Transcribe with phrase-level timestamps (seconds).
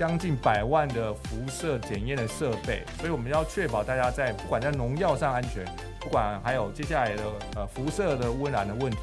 [0.00, 5.62] 将近百万的辐射检验的设备，所以我们要确保大家在不管在农药上安全，
[6.00, 7.22] 不管还有接下来的
[7.54, 8.96] 呃辐射的污染的问题，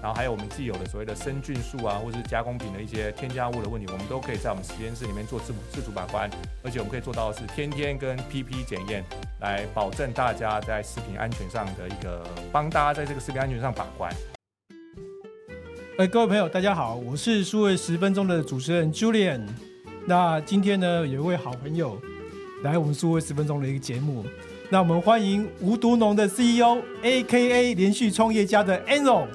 [0.00, 6.30] 然后还有我们既有的所谓的生菌素啊，或是加工品的一些添加物的问题，我们都可以在我们实验室里面做自自主把关，
[6.62, 9.02] 而且我们可以做到的是天天跟 PP 检验，
[9.40, 14.08] 来保证大家在食品安全上的一个帮大家在这个食品安全上把关。
[15.98, 19.48] 哎，各位朋友，大家好，我是数位十分钟的主持人 Julian。
[20.06, 21.98] 那今天呢，有一位好朋友
[22.62, 24.22] 来我们数位十分钟的一个节目。
[24.68, 27.74] 那我们欢迎无毒农的 CEO，A.K.A.
[27.74, 29.26] 连续创业家的 Enzo。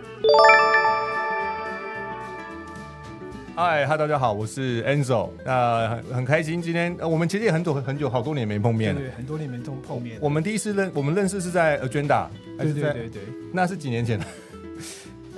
[3.56, 5.30] 嗨，嗨，大家好，我是 Enzo。
[5.44, 9.02] 那很很开心，今天我们其实也很久很久好多年没碰面了。
[9.02, 10.20] 对，很多年没碰碰面。
[10.22, 12.28] 我们第一次认我们认识是在 Agenda，
[12.60, 14.20] 对对对对，那是几年前。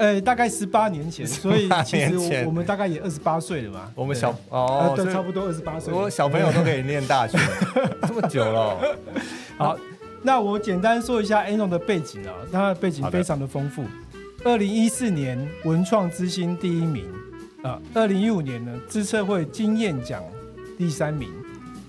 [0.02, 3.92] 呃，大概十八年前，所以其实我们大概也二十八岁了嘛。
[3.94, 5.94] 我们小哦，对，差不多二十八岁。
[5.94, 7.38] 我小朋友都可以念大学，
[8.08, 8.80] 这么久了。
[9.60, 9.78] 好，
[10.24, 13.84] 那我简单说一下 Ano 的背景啊，他的背景非常的丰富。
[14.44, 17.06] 二零一四年文创之星第一名
[17.62, 20.24] 啊，二零一五年呢知策会经验奖
[20.80, 21.30] 第三名，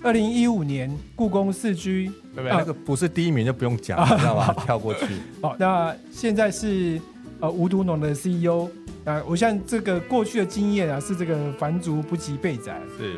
[0.03, 4.55] 二零一五年故宫四居那个不是第一名就不用讲， 知道吧？
[4.67, 5.07] 跳过去。
[5.41, 7.01] 好，那现在是。
[7.43, 8.69] 呃，无毒农的 CEO
[9.03, 12.81] 啊，我像这个过去的经验啊，是这个凡族不及备宰。
[12.97, 13.17] 是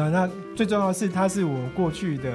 [0.00, 2.32] 啊，那最重要的是，他是我过去的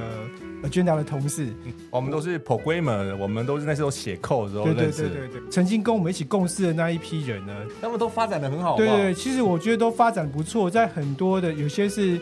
[0.61, 1.47] Agenda 的同事。
[1.89, 5.03] 我们都是 Programmer，我们都是那时候写 code 的时候认识。
[5.03, 8.75] 对对对对对，曾经跟我们一起共事的那一批人呢，他们都发展的很好。
[8.75, 12.19] 对对，其实我觉得都发展不错，在很多的有些是。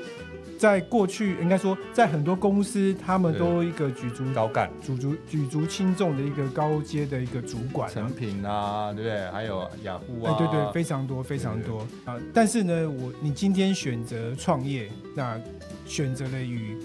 [0.59, 9.31] 在过去，应该说，在很多公司，他们都一个举足高干、举足举足轻重的一个高阶的一个主管，成品啊，对不对？
[9.31, 12.19] 还有雅虎啊，对对，非常多非常多啊。
[12.33, 15.39] 但是呢，我你今天选择创业，那
[15.85, 16.77] 选择了与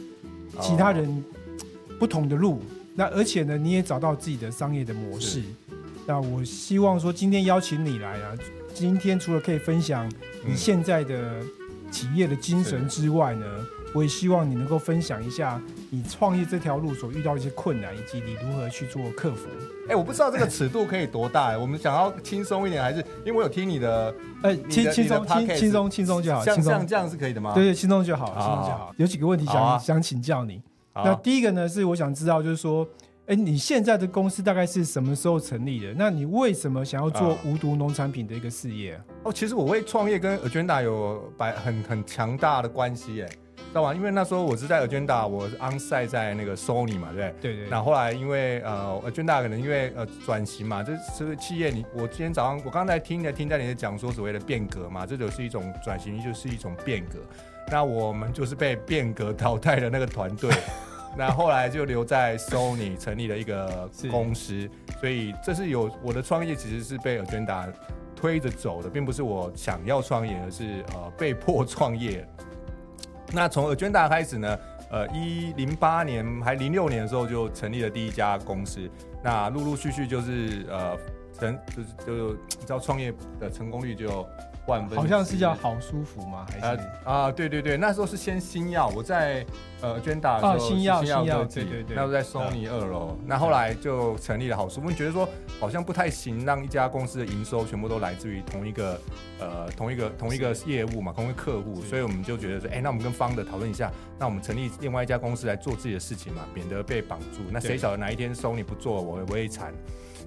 [0.61, 1.25] 其他人
[1.99, 2.63] 不同的路，
[2.95, 5.43] 那而且呢，你也找到自己的商业的模式。
[6.07, 8.39] 那我希望说，今天邀请你来啊，
[8.73, 10.09] 今天除了可以分享
[10.47, 11.43] 你现在的。
[11.95, 13.47] 企业的精神之外呢，
[13.95, 19.47] 我也希望你能够分享一下你创业这条路所遇到一些困难，以及你如何去做克服。
[19.89, 24.13] 哎，我不知道这个尺度可以多大，我们想要轻松一点，还是因为我有听你的，
[24.43, 27.53] 呃，轻轻松轻轻松轻松就好，像像这样是可以的吗？
[27.55, 28.93] 对对，轻松就好，轻松就好。
[28.97, 30.61] 有几个问题想想请教你。
[30.97, 32.85] 那第一个呢，是我想知道，就是说。
[33.27, 35.95] 哎，你现在的公司大概是什么时候成立的？
[35.97, 39.01] 那你为什么想要做无毒农产品的一个事业？
[39.23, 43.95] 哦，其实我会创业跟 Agenda 有百很很强大的关系，哎，知道吗？
[43.95, 47.55] 因为那时候我是在 Agenda，我 onsite 在那个 Sony 嘛，对不对？
[47.55, 47.69] 对对。
[47.71, 57.19] 那后来因为呃 Agenda 可能因为呃转型嘛，这这个企业你我今天早上我刚才听的听在你在讲说所谓的变革嘛，这就是一种转型，就是一种变革。
[57.73, 60.53] 那我们就是被变革 淘汰的那个团队。
[61.17, 64.69] 那后来就留在 Sony 成立了一个公司，
[65.01, 67.73] 所以这是有我的创业其实是被 Agenda
[68.17, 72.27] 推着走的，并不是我想要创业，而是呃被迫 创业。
[73.33, 74.59] 那从 Agenda 开始呢，
[74.91, 78.91] 呃，一零八年还零六年的时候就成立了第一家公司，
[79.23, 80.97] 那陆陆续续就是呃
[81.39, 84.27] 成就是就你知道创业的成功率就。
[84.95, 86.47] 好像是叫好舒服吗？
[86.51, 89.45] 还是啊，对对对，那时候是先新药，我在
[89.83, 95.29] 呃捐打的时候，新药新药对对对，那时候在松尼二楼，那后来就成立了好舒服，觉得说
[95.61, 98.99] 好像不太行，让一家公司的营收全部都来自于同一个
[99.39, 107.41] 呃同一个同一个业务嘛，同一个客户，所以我们就觉得说，哎，那我们跟方的讨论一下，那我们成立另外一家公司来做自己的事情嘛，免得被绑住。
[107.51, 109.75] 那谁晓得哪一天松尼不做，我我会惨。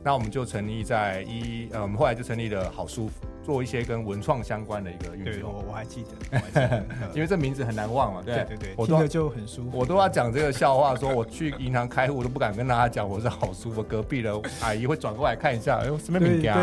[0.04, 3.25] 那我们就成立在一呃，我们后来就成立了好舒服。
[3.47, 6.84] 做一些跟文创相关的一个运动，对我我还记得，
[7.16, 9.69] 因为这名字很难忘嘛，对对对，我听着就很舒服。
[9.72, 13.81] 我都要讲这个笑话，说我去银行开户，我都不敢跟大家讲我是好舒服。
[13.81, 16.57] 隔壁的阿姨会转过来看一下，哎呦什么名家？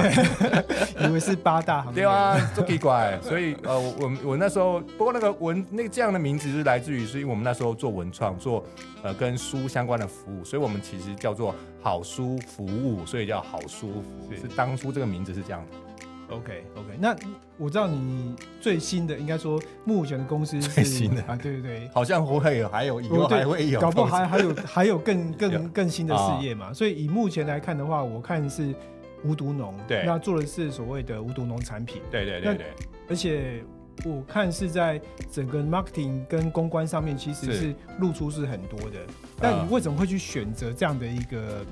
[1.01, 3.19] 以为是八大行对啊，都奇怪。
[3.23, 8.63] 所以呃，我我那时候，不过那个文那个这样的名字是来自于，是因为我们那时候做文创，做
[9.03, 14.35] 呃跟书相关的服务，所以我们其实叫做好书服务，所以叫好书服。
[14.39, 15.84] 是当初这个名字是这样的。
[16.31, 17.15] OK OK，那
[17.59, 21.23] 我知道你最新的应该说目前的公司最新的。
[21.25, 26.73] 啊，对对对，好像会有还有以后还会有，搞不好还还有 还有更更更新的事业嘛。
[26.73, 28.75] 所以以目前来看的话，我看是
[29.23, 32.67] 无毒农，对，那做的是所谓的无毒农产品，对对对对。
[33.09, 33.63] 而且
[34.05, 35.01] 我看是在
[35.31, 37.75] 整个 marketing 跟公关上面，其实是。
[38.01, 38.97] 露出是很多的。
[39.39, 41.65] 但你为什么会去选择这样的一个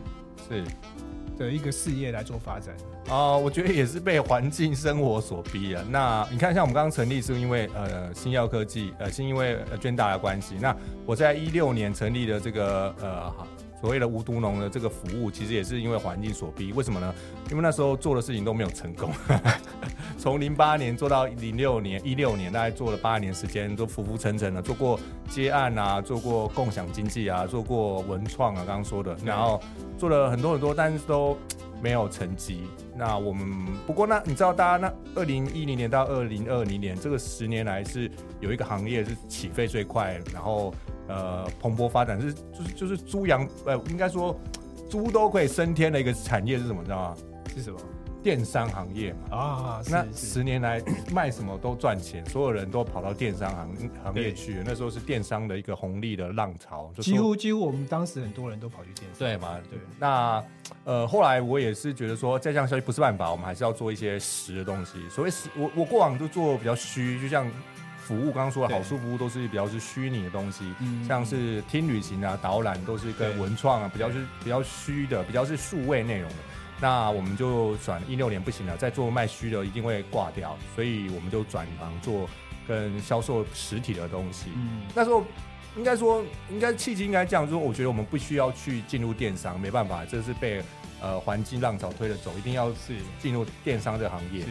[0.48, 0.64] 是？
[1.38, 2.74] 的一个事业来做发展？
[3.08, 5.84] 啊，我觉得也是被环境生活所逼啊。
[5.90, 10.56] 那你看，像我们刚刚成立是因为呃新药科技，呃是因为捐大的关系。
[10.60, 10.74] 那
[11.04, 13.32] 我在一六年成立的这个呃
[13.80, 16.72] 所谓的无毒农的这个服务，其实也是因为环境所逼。
[16.72, 17.12] 为什么呢？
[17.50, 19.10] 因为那时候做的事情都没有成功，
[20.22, 24.96] 从零八年做到零六年、一六年，大概做了八年时间，都浮浮沉沉的，做过
[25.28, 29.60] 接案啊，做过共享经济啊，做过文创啊，刚刚说的，然后
[29.98, 31.36] 做了很多很多，但是都。
[31.82, 32.60] 没有成绩，
[32.96, 33.44] 那我们
[33.84, 38.08] 不过那你知道，大家那二零一零年到二零二零年这个十年来是
[38.38, 40.72] 有一个行业是起飞最快，然后
[41.08, 44.38] 呃蓬勃发展是就是就是猪羊呃应该说
[44.88, 46.84] 猪都可以升天的一个产业是什么？
[46.84, 47.16] 知道吗？
[47.52, 47.80] 是什么？
[48.22, 50.80] 电商行业嘛啊，那十年来
[51.12, 53.68] 卖什么都赚钱，所有人都跑到电商行
[54.04, 54.62] 行业去。
[54.64, 59.18] 那时候是电商的一个红利的浪潮，几乎几乎我们当时很多人都跑去电商。
[59.18, 59.58] 对嘛？
[59.68, 59.78] 对。
[59.98, 60.44] 那
[60.84, 64.92] 呃，后来我也是觉得说，再这样下去不是办法，我们还是要做一些实的东西。
[65.10, 67.44] 所谓实，我我过往都做比较虚，就像
[67.98, 70.64] 服务，刚刚说的好处服务都是比较是虚拟的东西，
[71.08, 76.36] 像是听旅行啊、导览都是跟文创啊比较是比较虚的，比较是数位内容的。
[76.82, 82.28] 那我们就转一六年不行了，再做卖虚的一定会挂掉，所以我们就转行做
[82.66, 84.46] 跟销售实体的东西。
[84.56, 85.24] 嗯，那时候
[85.76, 90.60] 应该说，应该契机应该这样说，我觉得我们不需要去进入电商，没办法，这是被
[91.00, 94.40] 呃环境浪潮推着走，一定要是进入电商这个行业。
[94.40, 94.48] 是，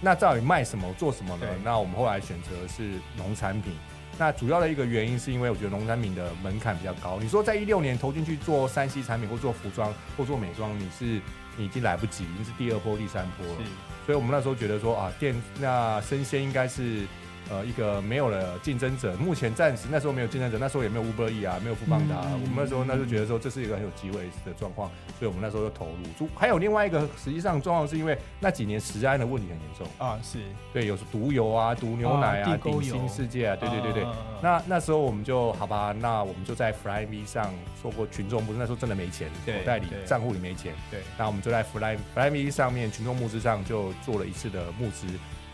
[0.00, 1.46] 那到底卖什么，做什么呢？
[1.62, 3.72] 那我们后来选择是农产品。
[4.18, 7.20] 那主要的一个原因是因为我觉得农产品的门槛比较高。
[7.20, 11.20] 你说在一六年投进去做三 C 产品或做服装或做美妆，你是？
[11.58, 13.62] 你已经来不及，已经是第二波、第三波了。
[14.06, 17.06] 所以，我们那时候觉得说啊，电那生鲜应该是。
[17.50, 22.16] 呃，一个没有了竞争者，目前暂时那时候没有竞争者，那时候也没有 Uber E 啊，没有富邦达。
[22.34, 26.28] 我们那时候那时候觉得说这是一个很有机会的状况，所以我们那时候就投入。
[26.34, 30.38] 还有另外一个，实际上状况是因为那几年食安的问题很严重啊，是
[30.72, 34.06] 对，有毒油啊、毒牛奶啊、顶新世界啊，对对对对。
[34.42, 40.74] 那那时候我们就好吧，那我们就在 Flyme 上做过群众募资，那时候真的没钱，口袋里账户里没钱。
[40.90, 45.06] 对，那我们就在 Fly Flyme 上面群众募资上就做了一次的募资。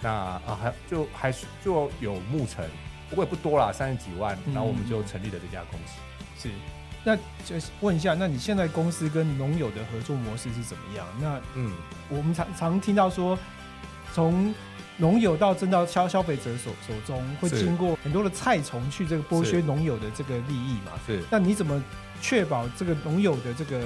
[0.05, 2.69] 那啊，还就还是就有牧尘，
[3.09, 4.37] 不过也不多啦，三十几万。
[4.53, 5.95] 然后我们就成立了这家公司。
[6.39, 6.51] 是，
[7.03, 11.06] 那就是问一下，那你现在公司跟农友的合作模式是怎么样？
[11.23, 11.73] 那嗯，
[12.11, 13.39] 我们常常听到说，
[14.12, 14.55] 从
[14.99, 20.93] 农友到真到消消费者手手中，会经过很多的菜虫去这个剥削农友的这个利益嘛？
[21.06, 21.23] 是。
[21.31, 21.83] 那你怎么
[22.21, 23.81] 确保这个农友的这个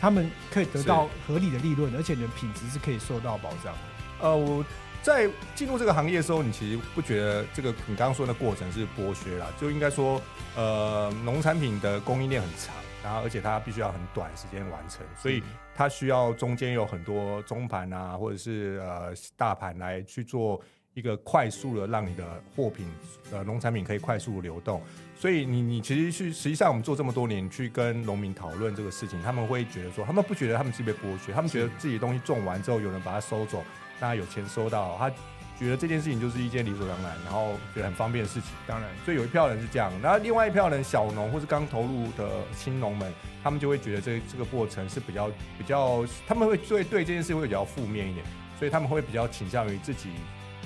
[0.00, 3.74] 他们可以得到合理的利润，而且你的品质是可以受到保障？
[4.20, 4.64] 呃，我。
[5.02, 9.48] 在进入这个行业的时候，你其实不觉得这个你刚刚说的过程是剥削啦？
[9.60, 10.22] 就应该说，
[10.54, 12.72] 呃，农产品的供应链很长，
[13.02, 15.42] 然后而且它必须要很短时间完成，所以
[15.74, 20.60] 它需要中间有很多中盘啊，或者是呃大盘来去做
[20.94, 22.24] 一个快速的让你的
[22.54, 22.86] 货品
[23.32, 24.80] 呃农产品可以快速流动。
[25.16, 33.64] 所以你你其实去实际上我们做这么多年去跟农民讨论这个事情，他们会觉得说，他们不觉得他们是被剥削，他们觉得自己的东西种完之后有人把它收走。
[34.02, 35.08] 大家有钱收到，他
[35.56, 38.50] 觉得这件事情就是一件理所当然，然后觉得很方便的事情。
[38.66, 43.12] 当然，所以有一票人是这样，然后另外一票人小农或是刚投入的新农们，
[43.44, 48.26] 他们就会觉得这这个过程是比较比较，他们会对对这件事会比较负面一点，
[48.58, 50.08] 所以他们会比较倾向于自己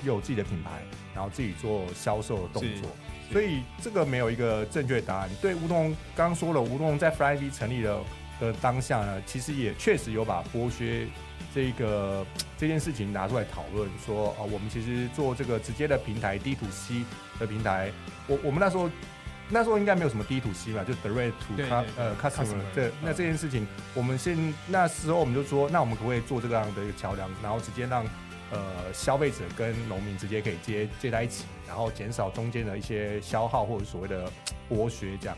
[0.03, 0.71] 有自己的品牌，
[1.13, 2.89] 然后自己做销售的动作。
[3.31, 5.29] 所以这个没有一个正确答案。
[5.39, 8.03] 对吴东刚刚说了，吴东在 Flyv 成立了
[8.39, 11.05] 的当下呢，其实也确实有把剥削。
[11.57, 12.23] 这个
[12.55, 17.03] 这件事情拿出来讨论，说啊，我们其实做这个直接的平台 D to C
[17.39, 17.91] 的平台，
[18.27, 18.87] 我我们那时候
[19.49, 21.63] 那时候应该没有什么 D to C 嘛，就 Direct to
[21.97, 22.61] 呃 Customer。
[22.75, 24.37] 对，那这件事情，我们现
[24.67, 28.05] 那时候我们就说，那我们可不可以做这个样的一个桥梁，然后直接让
[28.51, 34.31] 呃消费者跟农民直接可以接接在一起，然后减少中间的一些消耗或者所谓的
[34.69, 35.35] 剥削，这样。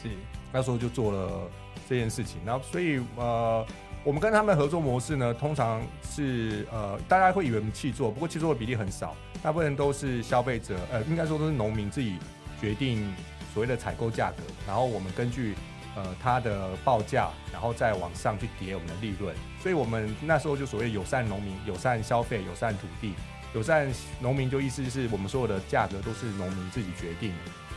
[0.00, 0.08] 是，
[0.52, 1.50] 那时候就做了
[1.88, 3.66] 这件事情，然后所以呃。
[4.06, 12.16] 我们跟他们合作模式呢，通常是呃，大家会以为我们气做，不过气做的比例很少，大部分都是消费者，呃，应该说都是农民自己
[12.60, 13.12] 决定
[13.52, 15.56] 所谓的采购价格，然后我们根据
[15.96, 19.34] 呃它的报价，然后再往上去叠我们的利润。
[19.60, 23.12] 所以我们那时候就所谓友善农民、友善消费、友善土地、
[23.56, 27.32] 友善农民，就意思是我们所有的价格都是农民自己决定。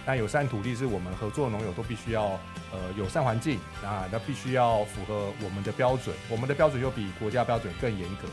[0.10, 2.30] 那友善土地是我们合作农友都必须要，
[2.72, 8.28] 呃，友善环境啊，那必须要符合我们的标准，我们的标准又比国家标准更严格。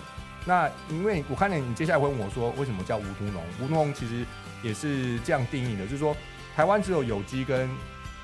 [0.46, 3.42] 那因为我看见你接下来会问我说，为什么叫无毒农？
[3.60, 4.24] 无毒农其实
[4.62, 6.16] 也是这样定义的，就是说
[6.56, 7.68] 台湾只有有机跟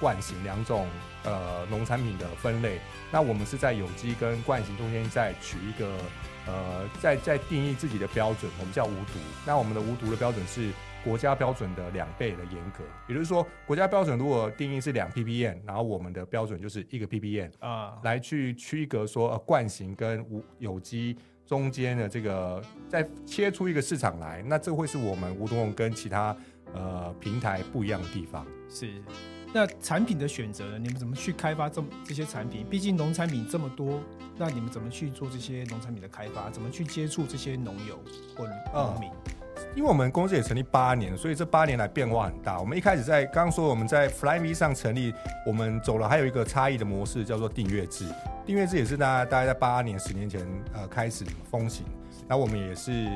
[0.01, 0.89] 惯型两种
[1.23, 2.81] 呃农产品的分类。
[3.11, 5.99] 那我们是在有机跟惯型中间再取一个
[6.47, 9.21] 呃，再再定义自己的标准，我们叫无毒。
[9.45, 10.71] 那我们的无毒的标准是
[11.05, 21.17] 国家标准的两倍的严格，也就是说，国家标准如果定义是两 ppm，然后我们的标准就是一个 ppm 啊，来去区隔说呃惯型跟无有机
[21.47, 26.37] 中间的这个再切出一个市场来，那这会是我们无毒跟其他
[26.73, 28.47] 呃平台不一样的地方。
[28.69, 29.03] 是。
[29.55, 30.79] 那产品的选择呢？
[30.79, 32.65] 你们怎么去开发这这些产品？
[32.71, 34.01] 毕竟农产品这么多，
[34.39, 36.49] 那你们怎么去做这些农产品的开发？
[36.49, 38.03] 怎么去接触这些农友
[38.35, 39.11] 或农民？
[39.75, 42.61] 因为我们公司也成立八年，所以这八年来变化很大。
[42.61, 45.13] 我们一开始在刚刚说我们在 Flyme 上成立，
[45.47, 48.07] 我们走了还有一个差异的模式，叫做订阅制。
[48.45, 50.41] 订阅制也是大家大概在八年、十年前
[50.75, 51.85] 呃开始风行，
[52.29, 53.07] 然后我们也是。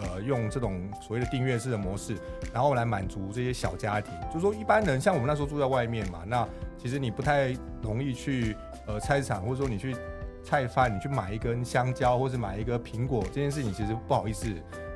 [0.00, 2.16] 呃，用这种所谓的订阅式的模式，
[2.54, 4.14] 然后来满足这些小家庭。
[4.28, 6.46] 就是说，一般人像我们那时候住在外面嘛，那
[6.80, 7.52] 其实你不太
[7.82, 8.54] 容易去
[8.86, 9.96] 呃菜市场，或者说你去
[10.44, 14.46] 菜贩，你去买一根香蕉，或者买一个苹果，这件事情其实不好意思。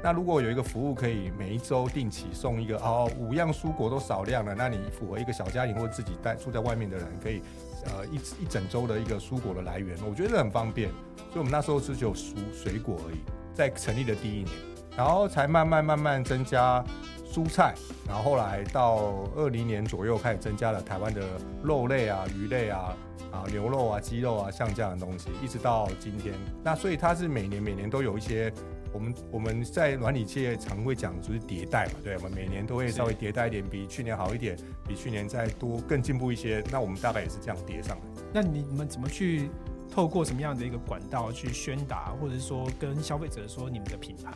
[0.03, 7.41] 那如果有一个服务可以每一周定期送一个哦五样蔬果都少量的，那你符合一个小家庭或者自己带住在外面的人，可以
[7.85, 10.89] 呃一一整周的一个蔬果的来源，我觉得很方便。
[11.31, 13.19] 所以我们那时候是只有蔬水果而已，
[13.55, 14.49] 在成立的第一年。
[14.95, 16.85] 然后才慢慢慢慢增加
[17.27, 17.75] 蔬菜，
[18.07, 21.23] 然后后来到二零年左右开始增加了台湾的
[21.63, 22.95] 肉类啊、鱼类啊、
[23.31, 26.35] 啊牛肉啊、鸡肉啊，像这样的东西，一直到今天。
[26.63, 28.53] 那所以它是每年每年都有一些，
[28.93, 34.57] 我们我们在软体企业常会讲就是迭代嘛，对，我们每年都会稍微迭代一点，比去年好一点，
[34.87, 36.63] 比去年再多更进步一些。
[36.71, 38.23] 那我们大概也是这样叠上来。
[38.33, 39.49] 那你们怎么去
[39.91, 44.33] 透过什么样的一个管道去宣达，或者是说跟消费者说你们的品牌？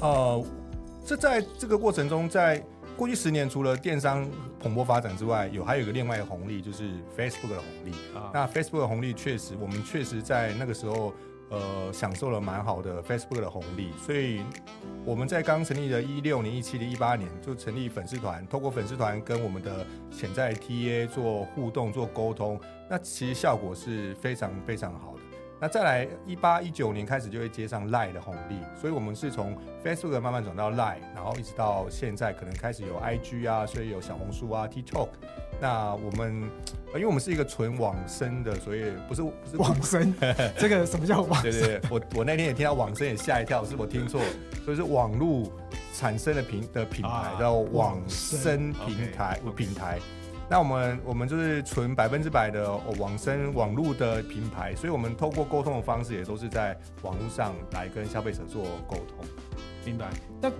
[0.00, 0.44] 呃，
[1.04, 2.62] 这在这个过程中，在
[2.96, 4.28] 过去十年，除了电商
[4.60, 7.92] 蓬勃发展之外，有还有一个另外一个红利，就是 Facebook 的红利。
[8.14, 11.12] 啊，那 Facebook 的红利确实，我们确实在那个时候，
[11.50, 13.90] 呃，享受了蛮好的 Facebook 的红利。
[13.98, 14.42] 所以
[15.04, 25.20] 我们在刚成立的一六年、一七年、一八年就成立粉丝团，透过粉丝团跟我们的潜在 TA 做互动、做沟通，那其实效果是非常非常好的。
[25.60, 35.08] 那再来一八一九年开始就会接上 Line 的红利，所以我们是从 Facebook 慢慢转到 Line，然后一直到现在可能开始有 IG 啊，所以有小红书啊、TikTok。
[35.60, 36.48] 那我们
[36.94, 40.14] 因为我们是一个纯网生的，所以不是不是网生，
[40.56, 41.42] 这个什么叫网？
[41.42, 44.20] 对对对，我我那天也听到网生也吓一跳，是我听错，
[44.64, 45.52] 所以是网络
[45.94, 49.98] 产生的品的品牌叫网生平台品牌。
[50.50, 59.26] 那我们我们就是纯百分之百的网生网络的品牌，所以我们透过沟通的方式也都是在网络上来跟消费者做沟通。
[59.84, 60.06] 明白？
[60.40, 60.50] 那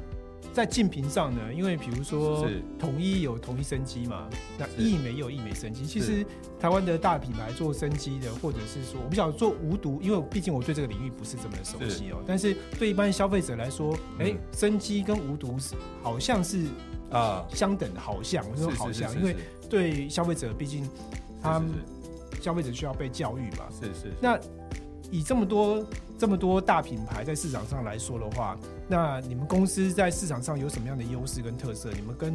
[0.59, 1.55] 在竞品上呢？
[1.55, 2.45] 因为比如说
[2.81, 5.87] 统一有统一生机嘛，那易美有易美生机。
[5.87, 6.27] 其实
[6.59, 12.21] 台湾的大品牌做生机的，或者是说我不晓得做无毒，因为毕竟我对这个领域不是这么的熟悉哦。
[12.27, 16.67] 但是对一般消费者来说，哎，生机跟无毒是好像是
[17.12, 19.37] 啊相等的，好像我说好像，因为。
[19.71, 20.88] 对消费者，毕竟
[21.43, 21.62] 他
[22.41, 23.67] 消费者需要被教育嘛。
[23.71, 24.11] 是是。
[24.19, 24.41] 那
[25.11, 25.85] 以这么多
[26.18, 28.58] 这么多大品牌在市场上来说的话，
[28.88, 31.90] 那你们公司在市场上有什么样的优势跟特色？
[31.92, 32.34] 你们跟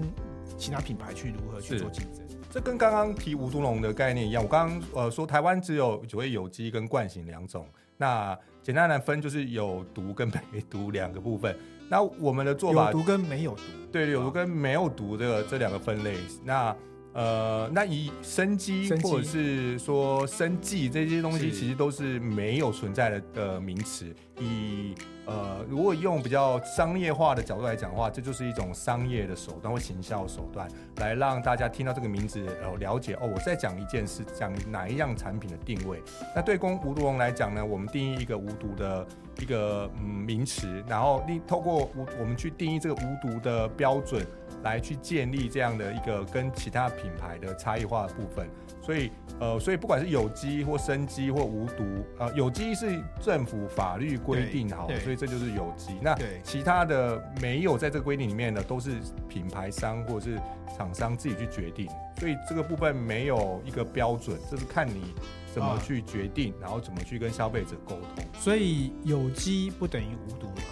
[0.57, 2.25] 其他品牌去如何去做竞争？
[2.49, 4.41] 这跟刚刚提无毒龙的概念一样。
[4.41, 7.67] 我刚刚呃说台湾只有所谓有机跟惯性两种。
[7.97, 11.53] 那简单来分就是有毒跟没毒两个部分。
[11.89, 13.61] 那我们的做法有毒跟没有毒。
[13.91, 16.15] 对，有毒跟没有毒这个这两个分类。
[16.43, 16.73] 那
[17.13, 24.11] 呃，那以生机或者是说生计这些东西，其实都是没有存在的的名词。
[24.39, 30.67] 以呃，如果用比较商业化的角度来讲的话，这就是一种商业的手段或行销手段，
[30.97, 36.01] 来让大家听到这个名字，呃，了解哦，我在讲一件事，讲哪一样产品的定位。
[36.35, 39.07] 那对公无毒龙来讲呢，我们定义一个无毒的
[39.39, 44.25] 一个嗯名词，然后你透过无我们去定义这个无毒的标准。
[44.63, 48.47] 来去建立这样的一个跟其他品牌的差异化的部分，
[48.81, 51.83] 所以呃，所以不管是有机或生机或无毒，
[52.17, 55.93] 呃，有机是政府法律规定好，所以这就是有机。
[56.01, 58.91] 那其他的没有在这个规定里面的，都是
[59.27, 60.39] 品牌商或者是
[60.77, 61.87] 厂商自己去决定。
[62.19, 65.13] 所以这个部分没有一个标准，这是看你
[65.53, 68.23] 怎么去决定，然后怎么去跟消费者沟通。
[68.39, 70.63] 所以有机不等于无毒吗？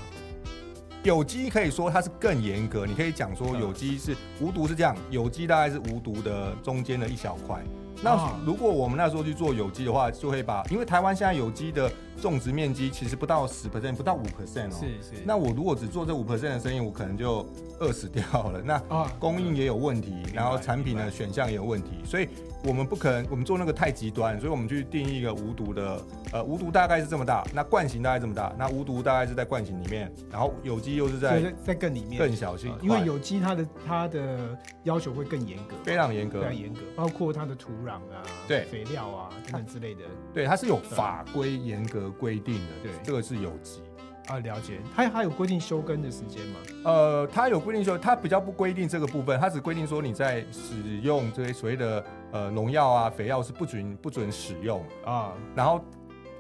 [1.04, 7.60] 有机可以说它是更严格，你可以讲说有机是无毒是这样，有机大概是无毒的中间的一小块。
[8.04, 8.40] 那啊。
[8.46, 11.92] 如果我们那时候去做有机的话，就会把，因为台湾现在有机的
[12.22, 14.78] 种植面积其实不到十 percent，不到五 percent 哦。
[14.80, 17.46] 是是，那我如果只做这五 percent 的生意，我可能就
[17.80, 18.62] 饿死掉了。
[18.64, 19.12] 那啊。
[19.20, 22.28] 供应也有问题，然后产品的选项也有问题，所以
[22.64, 36.40] 我们不可能，我们做那个太极端，所以我们去定义一个无毒的，呃，无毒大概是这么大，那惯型大概这么大，那无毒大概是在惯型里面，然后有机又是在在在更里面，更小型啊，因为有机它的它的要求会更严格，非常严格。
[36.42, 40.02] 非常，严格，包括它的土壤啊、对肥料啊等等之类的
[40.34, 43.82] 对，它是有法规严格规定的，对这个是有机。
[44.28, 44.40] 啊。
[44.40, 46.60] 了解，它还有规定休耕的时间吗？
[46.86, 54.82] 呃，它有规定说，它比较不规定这个部分，它只规定说你在使用这些所谓的呃农药啊、肥药是不准不准使用。
[55.04, 55.84] 啊，然后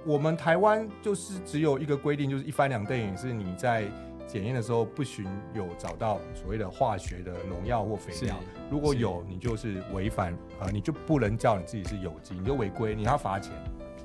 [0.05, 3.83] 我们台湾就是只有一个规定，就是一翻两瞪眼，是你在
[4.31, 8.39] 检验的时候不许有找到所谓的化学的农药或肥料。
[8.69, 13.51] 如果有，你就是违反，呃，你就不能叫你自己是有机，你就违规，你要罚钱。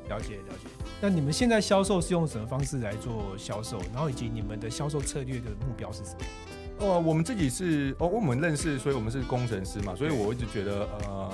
[0.09, 0.68] 了解了解。
[1.00, 3.78] 那你们现在销售是用什么方式来做销售？
[3.92, 6.18] 然后以及你们的销售策略的目标是什么？
[6.78, 11.33] 哦，我们自己是哦，我们认识，所以我们是工程师嘛，所以我一直觉得，呃，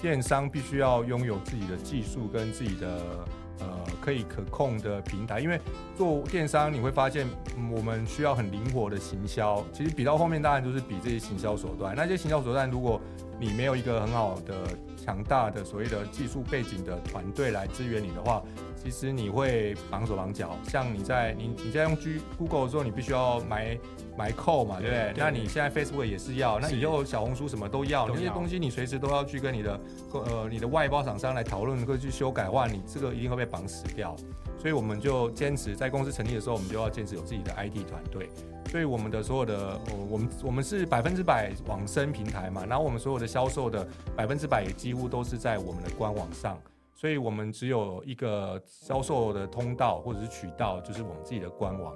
[0.00, 3.26] 电商必须要拥有自己的技术跟自己的
[3.60, 3.66] 呃
[4.00, 5.60] 可以可控的平台，因为
[5.96, 7.26] 做电商你会发现，
[7.72, 9.64] 我们需要很灵活的行销。
[9.72, 13.00] 其实比到后面当然就是比这些行销手段，那些行销手段如果
[13.38, 14.54] 你没有一个很好的
[14.96, 18.42] 强大的所谓的技术背景的团队来支援你的话，
[18.82, 20.56] 其实你会绑手绑脚。
[20.68, 23.78] 像你在你你在用 G Google 的时候，你必须要买
[24.16, 25.14] 买扣嘛，对不对？
[25.16, 29.80] 那你现在 Facebook 也是要，那以后小红书什么都要，都要那些东西你随时都要去跟你的
[30.12, 34.16] 呃你的外包厂商来讨论，会去修改的话，你这个一定会被绑死掉。
[34.58, 38.28] 所以我们就坚持在公司成立的时候，我们就要坚持有自己的 IT 团队。
[38.70, 43.86] 所以我们的所有的，呃我们我们是百分之百网生平台嘛，然后我们所有的销售的
[44.16, 46.58] 百分之百也几乎都是在我们的官网上，
[46.94, 51.92] 所以我们只有一个销售的通道或者是渠道，就是我们自己的官网。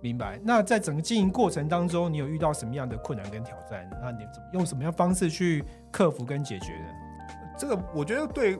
[0.00, 0.40] 明白。
[0.42, 3.88] 那在整个经营过程当中，你有遇到什么样的困难跟挑战？
[4.02, 6.88] 那你怎么用什么样方式去克服跟解决的？
[7.56, 8.58] 这个我觉得对，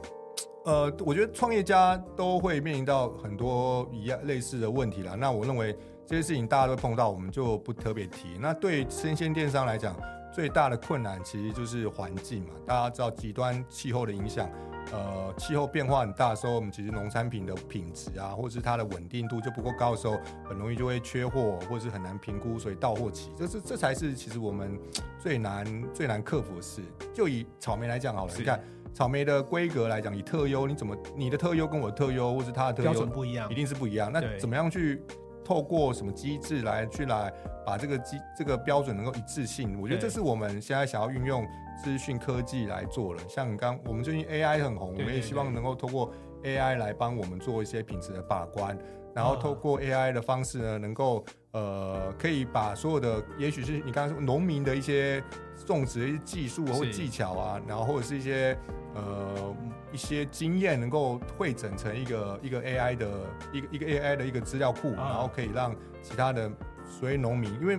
[0.64, 5.17] 呃，我觉得创业家都会面临到很多一样类似的问题啦。
[5.17, 5.76] 那我认为
[6.07, 8.37] 这些事情大家都碰到，我们就不特别提。
[8.38, 9.97] 那对生鲜电商来讲，
[10.33, 12.50] 最大的困难其实就是环境嘛。
[12.64, 14.49] 大家知道极端气候的影响，
[14.91, 24.78] 呃，气候变化很大的时候，我们其实农产品的品质啊，或者是它的稳定度就不够高的时候，很容易就会缺货，或者是很难评估，所以到货期，这是这才是其实我们
[25.19, 26.83] 最难最难克服的事。
[27.15, 28.61] 就以草莓来讲好了，你看
[28.93, 34.11] 草莓的规格来讲，以特优，你怎么你的特优跟我的特优，或是它的特标优准不一样一，定是不一样。
[34.13, 35.02] 那怎么样去
[35.43, 37.33] 透过什么机制来去来
[37.65, 39.80] 把这个机这个标准能够一致性？
[39.80, 41.47] 我觉得这是我们现在想要运用
[41.82, 43.23] 资讯科技来做了。
[43.28, 48.76] 像你刚我们最近 AI 很红，我们也希望能够透过 AI 来帮我们做一些品质的把关。
[49.15, 55.23] 然后啊透过 AI 的方式呢，能够呃，可以把所有的，也许是你刚刚说农民的一些
[55.67, 58.56] 种植的一些技术或技巧啊，然后或者是一些
[58.95, 59.54] 呃
[59.93, 63.11] 一些经验，能够汇整成一个一个 AI 的
[63.52, 66.50] 一个一个 AI 的一个资料库，啊然后可以让其他的
[66.87, 67.78] 所谓农民，因为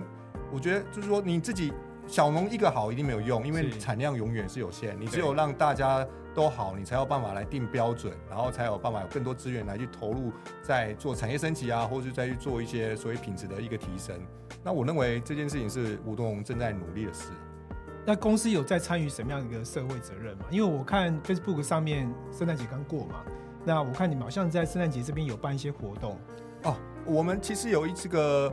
[0.52, 1.72] 我觉得就是说你自己
[2.06, 10.30] 小农一个好一定没有用，因为产量永远是有限，你只有让大家都好，你才有办法来定标准，然后才有办法有更多资源来去投入
[10.62, 14.14] 在做产业升级啊，或者是再去做一些所谓品质的一个提升。
[14.62, 17.30] 那我认为这件事情是吴东龙正在努力的事。
[18.06, 20.44] 那公司有在参与什么样的一个社会责任吗？
[20.50, 23.24] 因为我看 Facebook 上面圣诞节刚过嘛，
[23.64, 26.18] 那我看你们好像在圣诞节这边有办一些活动，
[26.64, 28.52] 哦，我们其实有一这个，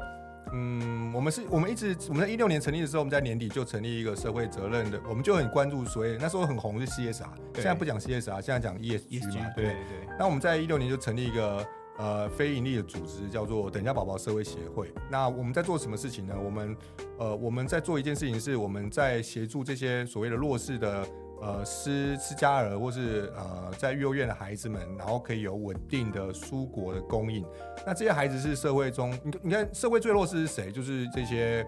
[0.54, 9.74] 嗯，我们是我们一直我们在一六年成立的时候，我们在年底就成立一个社会责任的，我们就很关注所谓那时候很红是 CSR，现在不讲 CSR，现在讲 ESG 嘛，对对。
[9.74, 11.66] 对对，那我们在一六年就成立一个
[11.98, 14.94] 呃非盈利的组织，叫做等价宝宝社会协会。
[15.10, 16.36] 那我们在做什么事情呢？
[16.44, 16.76] 我们
[17.18, 21.08] 呃我们在做一件事情，是我们在协助这些所谓的弱势的
[21.42, 27.46] 呃施施加尔，或是呃在幼儿园的孩子们，然后可以有稳定的蔬果的供应。
[27.86, 30.72] 那这些孩子是社会中，你你看社会最弱势是谁？
[30.72, 31.66] 就是这些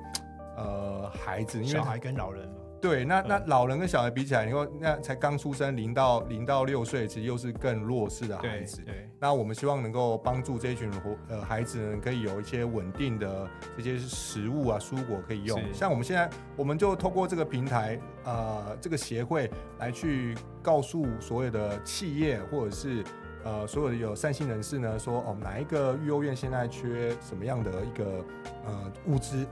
[0.55, 8.81] 呃孩子，因为小孩跟老人嘛，对，那那嗯老人跟小孩比起来，你说那才刚出生零到零到六岁，其实又是更弱势的孩子。
[8.81, 15.57] 对，那我们希望能够帮助这一群活呃孩子呢，可以有一些稳定的这些食物啊、蔬果可以用。
[15.73, 23.01] 像我们现在，我们就透过这个平台，呃，这个协会来去告诉所有的企业或者是
[23.45, 28.25] 呃所有的有善心人士呢，说哦哪一个育幼院现在缺什么样的一个
[28.65, 29.47] 呃物资。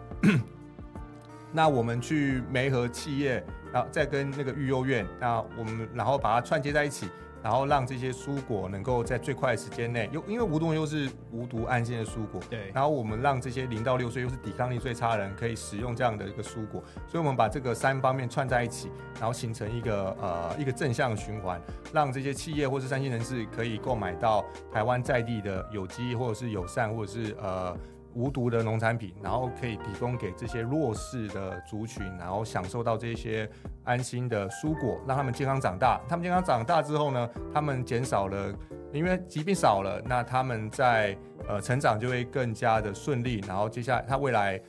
[1.51, 7.09] 那我们去媒合企业，然后再跟那个育幼院，那我们然后把它串接在一起。
[7.43, 12.69] 然后让这些蔬果能够在最快的时间内，又因为无毒又是无毒安心的蔬果，对。
[12.71, 21.59] 然后我们让这些零到六岁又是抵抗力最差的人可以使用这样的一个蔬果，所以我们把这个三方面串在一起，然后形成一个呃一个正向循环，
[21.91, 27.75] 让这些企业或是三星人士可以购买到台湾在地的有机或者是友善或者是呃。
[28.13, 33.49] 无毒的农产品，然后可以提供给这些弱势的族群，然后享受到这些
[33.83, 35.99] 安心的蔬果，让他们健康长大。
[36.07, 38.53] 他们健康长大之后呢，他们减少了，
[38.91, 43.41] 因为疾病少了，那他们在呃成长就会更加的顺利。
[43.47, 44.59] 然后接下来他未来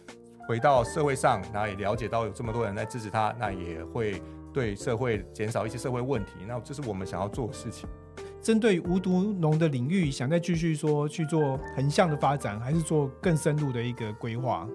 [0.49, 6.33] 回到社会上，然后也了解到有这么多人在支持他，那也会对社会减少一些社会问题。
[6.47, 7.89] 那这是我们想要做的事情。
[8.43, 14.69] 针对无毒农的领域，想再继续说去做横向的发展，还是做更深入的一个规划？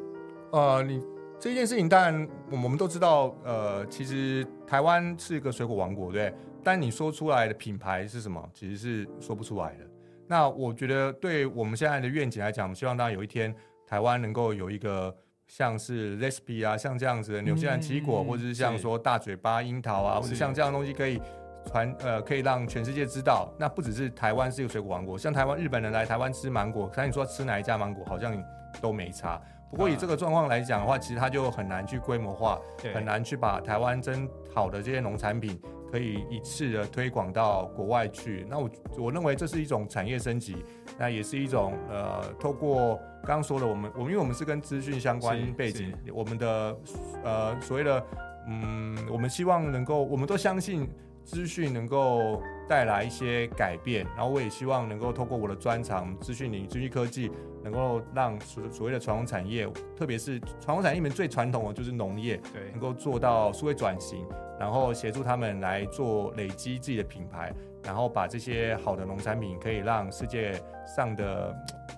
[0.53, 1.03] 呃，你
[1.37, 6.33] 这件事情，当然我们都知道，呃，其实台湾是一个水果王国，对。
[6.63, 9.85] 但你说出来的品牌是什么，其实是说不出来的。
[10.27, 13.53] 那我觉得，对我们现在的愿景来讲，我们希望大家有一天
[13.85, 15.13] 台湾能够有一个
[15.47, 21.21] 像是 recipe 啊，像这样子的纽西兰奇异果，或者是像说大嘴巴樱桃啊，或者像这样的东西可以。
[21.65, 28.35] 传呃，可以让全世界知道，那不只是台湾是一个水果王国，像台湾日本人来台湾吃芒果，看你说吃哪一家芒果，好像
[28.81, 29.41] 都没差。
[29.69, 32.57] 不过以这个状况来讲的话，其实它就很难去规模化，
[32.93, 35.59] 很难去把台湾真好的这些农产品
[35.91, 38.47] 可以一次的推广到国外去。
[38.49, 40.63] 那我我认为这是一种产业升级，
[40.97, 46.77] 那也是一种呃，透过刚刚说的我们我们因为我们是跟资讯相关背景，我们的
[47.25, 48.01] 呃所谓的
[48.47, 50.89] 嗯，我们希望能够，我们都相信。
[51.27, 57.29] 资讯能够带来一些改变，然后我也希望能够透过我的专长，资讯领、资讯科技，
[57.61, 64.25] 能够让所所谓的传统产业，特别是传统产业里面最传统的就是农业，对，能够做到数位转型，
[64.57, 67.51] 然后协助他们来做累积自己的品牌，
[67.83, 70.53] 然后把这些好的农产品可以让世界
[70.95, 71.53] 上的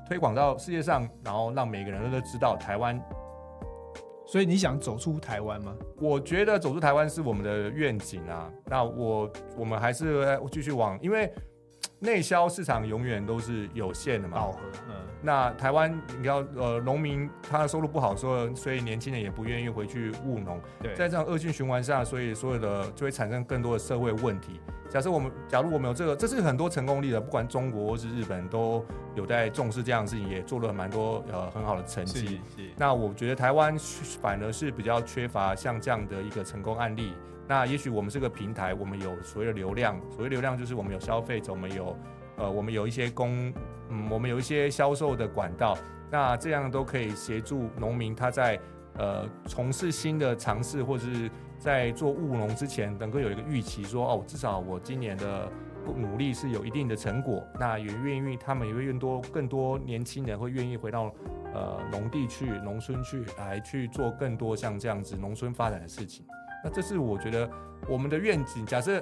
[0.08, 3.00] 推广到世界上，然后让每个人都知道台湾。
[4.32, 5.76] 所以你想走出台湾吗？
[6.00, 8.48] 我觉得走出台湾是我们的愿景啊。
[8.66, 11.34] 那我我们还是继续往，因为
[12.00, 14.38] 内销市场永远都是有限的嘛。
[14.38, 14.60] 饱和。
[14.90, 14.96] 嗯。
[15.22, 20.60] 那台湾你要呃农民他的收入不好，所以所以年轻人也不愿意回去务农。
[20.82, 20.96] 对。
[20.96, 24.62] 在这样恶性循环下，所以所有的就会产生更多的社会问题。
[24.90, 28.84] 假设我们，假如我们有这个，这是很多成功例的，不管中国或是日本，都
[29.14, 32.42] 有在重视这样的事情，也做了蛮多呃很好的成绩。
[32.58, 32.70] 是。
[32.76, 33.78] 那我觉得台湾
[34.20, 37.14] 反而是比较缺乏像这样的一个成功案例。
[37.50, 41.98] 那也许我们这个平台，我们有所谓的流量，所谓流量就是我们有消费者，我们有
[42.38, 43.52] 呃我们有一些供，
[43.90, 45.76] 嗯，我们有一些销售的管道，
[46.12, 48.60] 那这样都可以协助农民他在
[48.98, 51.30] 呃从事新的尝试或者是。
[51.60, 55.52] 在做务农之前，能够有一个预期，说哦，至少我今年的
[55.94, 57.46] 努力是有一定的成果。
[57.60, 61.14] 那也愿意，他们也会更多更多年轻人会愿意回到
[61.54, 66.26] 呃农地去、农村去，来去做更多像这样子农村发展的事情。
[66.64, 67.50] 那这是我觉得
[67.88, 68.66] 我们的愿景。
[68.66, 69.02] 假设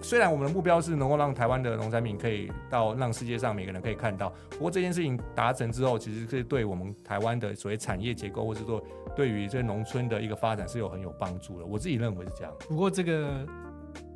[0.00, 8.82] 虽然我们的目标是能够让台湾的农产品可以到让世界上每个人可以看到，不过这件事情达成之后，其实是对我们台湾的所谓产业结构，或是说。
[9.16, 12.52] 对于这农村的一个发展是有很有帮助的，我自己认为是这样。
[12.66, 13.46] 不过这个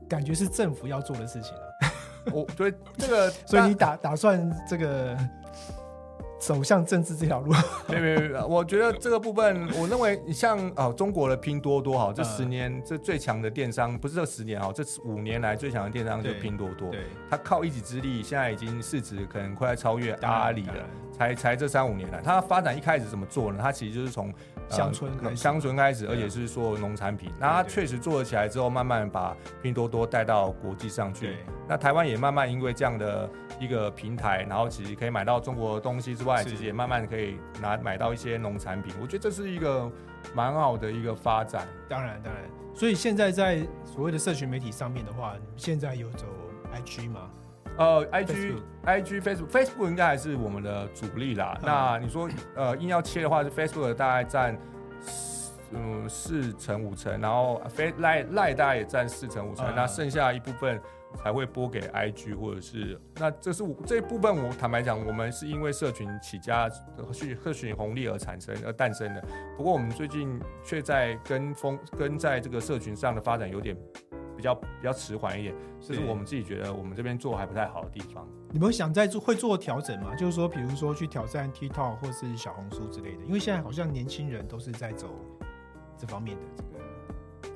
[0.08, 1.62] 感觉是政府要做的事情啊。
[2.32, 5.16] 我对这个， 所以你打打算这个
[6.38, 7.52] 走向政治这条路？
[7.88, 16.90] 没没没，我觉得这个部分，我认为你像啊，中国的拼多多哈，这十年这最强的电商，不是这十年哈，这五年来最强的电商就拼多多。
[16.90, 20.74] 对，他靠一己之力，现在已经市值可能快要超越阿里了。
[21.12, 23.58] 才才这三五年来，它发展一开始怎么做呢？
[23.60, 24.32] 它其实就是从
[24.68, 27.30] 乡村乡村开始，而且是说农产品。
[27.38, 31.36] 那它确实做了起来之后，慢慢把拼多多带到国际上去。
[31.66, 33.28] 那台湾也慢慢因为这样的
[33.58, 38.94] 一个平台，然后其实可以买到中国的东西之外，其实也慢慢可以拿买到一些农产品。
[39.00, 39.90] 我觉得这是一个
[40.34, 41.66] 蛮好的一个发展。
[41.88, 42.42] 当然当然，
[42.74, 46.26] 所以现在在所谓的社群媒体上面的话，现在有走
[46.74, 47.30] IG 吗？
[47.78, 51.56] 呃，I G I G Facebook Facebook 应该还是我们的主力啦。
[51.62, 54.58] 那你说呃硬要切的话，是 Facebook 大概占
[55.70, 60.80] 嗯四成五成，然后 Face 赖赖大概也占四成五成，那剩下一部分
[61.14, 66.68] 才会拨给 I G 或者是那这是这一部分我坦白讲，我们是因为社群起家
[67.12, 69.24] 去社群红利而产生而诞生的。
[69.56, 73.76] 不过我们最近却在跟风跟在这个社群上的发展有点。
[74.38, 78.24] 比较比较迟缓一点，这是我们自己觉得我们这边做还不太好的地方。
[78.52, 80.14] 你们想在做会做调整吗？
[80.14, 85.08] 就是说，比如说去挑战 TikTok 或是小红书之类的，因为现在好像年轻人都是在走
[85.98, 86.42] 这方面的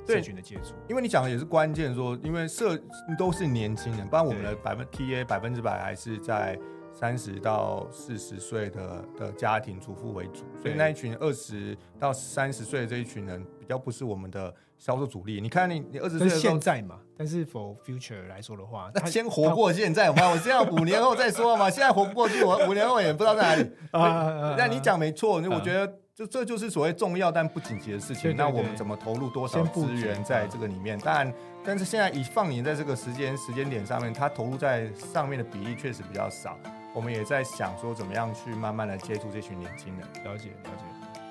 [0.05, 0.75] 这个社群的接触。
[0.89, 2.77] 因为你讲的也是关键，说因为社
[3.17, 6.59] 都是年轻人，不然我们的百分 TA 百分之百还是在
[7.03, 15.41] 三十到四十岁的的家庭主妇为主，所以那一群二十到三十岁的这一群人比较不是我们的销售主力。
[15.41, 16.57] 你看你你二十岁现。
[16.57, 21.69] 在嘛，但是 for future 来说的话，那先活过现在，我我这样五年后再说嘛。
[21.69, 23.69] 现在活不过去，我五年后也不知道在哪里。
[24.57, 25.85] 那你讲没错，那我啊觉得
[26.15, 28.33] 就这就是所谓重要但不紧急的事情。
[28.37, 30.97] 那我们怎么投入多少资源在这个里面？
[30.99, 31.33] 当然，
[31.65, 36.57] 但是现在以放眼在这个时间时间点上面，它投入在上面的比例确实比较少。
[36.93, 40.07] 我们也在想说，怎么样去慢慢的接触这群年轻人。
[40.23, 40.83] 了解了解。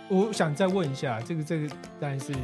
[0.08, 2.34] 我想再问一下，这个这个当然是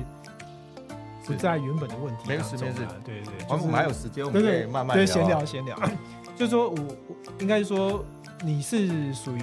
[1.27, 5.05] 不在原本的问题没事没事啊对对对，我们还有时间，我们可以慢慢聊。
[5.05, 5.77] 对闲聊闲聊，
[6.35, 6.77] 就是说我
[7.09, 8.03] 我应该说
[8.43, 9.43] 你是属于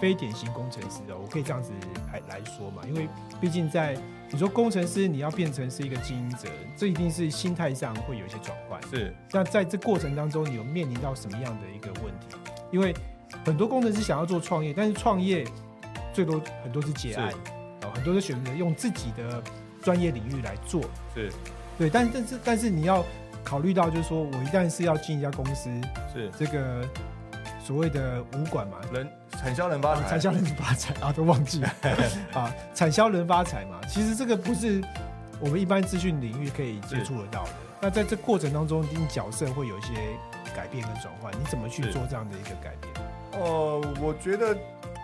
[0.00, 1.72] 非典型工程师的，我可以这样子
[2.12, 3.08] 来来说嘛，因为
[3.40, 3.96] 毕竟在
[4.30, 8.80] 你说工程师你要变成是一个经营者，这一定是心态上会有一些转换。
[8.88, 12.36] 是那在这过程当中，你有面临到什么样的一个问题？
[12.70, 12.94] 因为
[13.44, 15.46] 很多工程师想要做创业，但是创业
[16.12, 17.32] 最多很多是结案，
[17.82, 19.42] 哦，很多是选择用自己的
[19.82, 20.82] 专业领域来做。
[21.14, 21.32] 是。
[21.76, 23.04] 对，但但是但是你要
[23.42, 25.70] 考虑到，就是说我一旦是要进一家公司，
[26.12, 26.30] 是。
[26.38, 26.88] 这个
[27.62, 31.74] 所谓的武馆嘛，人产销人发啊，财产，销人发财啊，都忘记了。
[32.32, 34.82] 啊，产销人发财嘛，其实这个不是
[35.40, 37.50] 我们一般资讯领域可以接触得到的。
[37.80, 39.92] 那在这过程当中，一定角色会有一些
[40.54, 42.94] 改变跟转换，你怎么去做这样的一个改变？
[43.38, 44.56] 呃，我觉得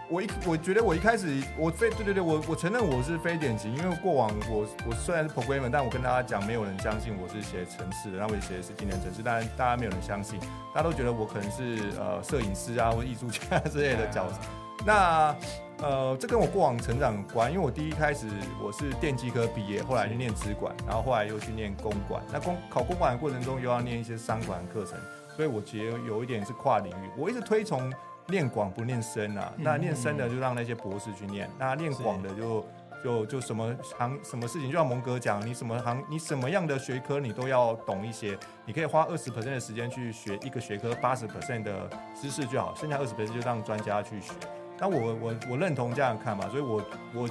[0.09, 10.39] 我一我觉得我一开始我非对对对，我我承认我是非典型，因为过往我我虽然是 programmer，但我跟大家讲，没有人相信我是写程式的，那我也写的是技能程式，但大家没有人相信，
[10.75, 14.39] 大家都觉得我可能是呃摄影师啊或艺术家 之类的角色。
[14.87, 15.37] 那
[15.83, 18.27] 呃，这跟我过往成长有关，因为我第一开始
[18.63, 22.23] 我是电机科毕业，后来去念资管，然后后来又去念公管。
[22.33, 24.99] 那公考公管的过程中，又要念一些商管课程，
[25.37, 27.11] 所以我觉得有一点是跨领域。
[27.17, 27.93] 我一直推崇
[28.31, 32.67] 念广不念深啊，嗯那念深的就让那些博士去念，那念广的就
[33.03, 44.33] 就就什么行什么事情，就像蒙哥讲，你什么行你什么样的学科你都要懂一些，你可以花二十 percent 的时间去学一个学科，八十 percent 的知识就好，剩下二十 percent 就让专家去学。
[44.79, 46.83] 那我我我认同这样看法，所以我
[47.15, 47.29] 我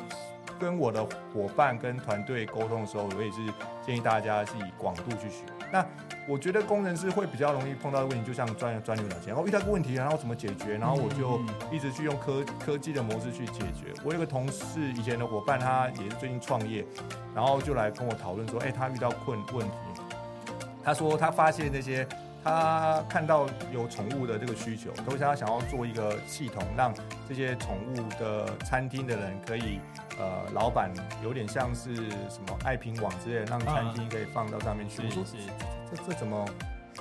[0.59, 3.37] 跟我的伙伴跟团队沟通的时候，我也是
[3.83, 5.45] 建议大家是以广度去学。
[5.71, 5.83] 那
[6.29, 13.91] 我觉得工程师会比较容易碰到的问题，就像钻钻牛角尖，然后遇到个问题，然后怎么解决，然后我就嗯一直去用科科技的模式去解决。
[14.05, 16.85] 我有个同事，以前的伙伴，他也是最近创业，
[17.33, 19.73] 然后就来跟我讨论说，哎、他遇到困问题，
[20.83, 22.07] 他说他发现那些
[22.43, 26.93] 他看到有宠物的这个需求，都是他想要做一个系统，让
[27.27, 29.79] 这些宠物的餐厅的人可以，
[30.19, 30.91] 呃，老板
[31.23, 35.01] 有点像是什么爱拼网之类的，让餐厅可以放到上面去。
[35.03, 35.37] 我说是
[35.89, 36.45] 这这怎么？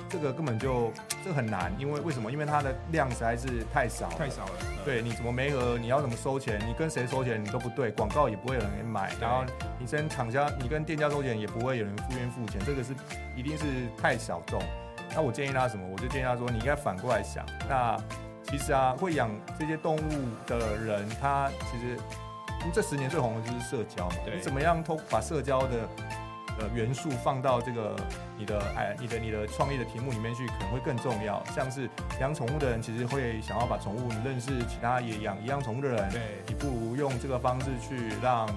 [0.09, 0.93] 这个根本就
[1.25, 2.31] 这很难，因为为什么？
[2.31, 5.77] 因为它的量实在是太少了，太少了，嗯，对，你怎么没额？
[5.77, 6.57] 你要怎么收钱？
[6.65, 7.43] 你跟谁收钱？
[7.43, 9.43] 你都不对，广告也不会有人给买，然后
[9.77, 12.95] 你跟厂家、你跟店家收钱也不会有人付愿付钱，这个是
[13.35, 13.65] 一定是
[14.01, 14.61] 太小众。
[15.13, 15.85] 那我建议他什么？
[15.85, 17.45] 我就建议他说，你应该反过来想。
[17.67, 17.97] 那
[18.43, 19.29] 其实啊，会养
[19.59, 19.99] 这些动物
[20.47, 21.99] 的人，他其实
[22.73, 24.15] 这十年最红的就是社交嘛。
[24.33, 25.89] 你怎么样偷把社交的
[26.59, 27.95] 呃元素放到这个
[28.37, 31.43] 你的哎你的你的创业的题目里面去，可能会更重要。
[31.55, 38.47] 像是养宠物的人，其实会想要把宠物认识其他也养一样宠物的人，对，你不如用这个方式去让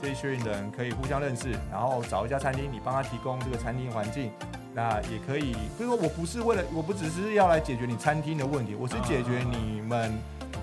[0.00, 4.32] 这一群人可以互相认识，然后找一家餐厅，你帮他提供这个餐厅环境，
[4.74, 5.52] 那也可以。
[5.78, 10.12] 就是说我不是为了，我不只是要来解决你餐厅的问题，我是解决你们